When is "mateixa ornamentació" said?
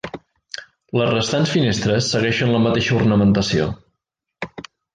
2.69-3.69